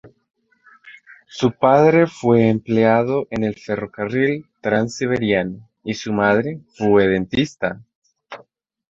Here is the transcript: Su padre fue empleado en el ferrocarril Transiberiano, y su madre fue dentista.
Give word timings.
Su 1.27 1.51
padre 1.51 2.07
fue 2.07 2.49
empleado 2.49 3.27
en 3.29 3.43
el 3.43 3.53
ferrocarril 3.53 4.49
Transiberiano, 4.59 5.69
y 5.83 5.93
su 5.93 6.11
madre 6.11 6.59
fue 6.75 7.07
dentista. 7.07 7.79